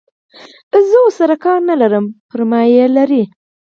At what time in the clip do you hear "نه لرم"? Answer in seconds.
1.69-2.05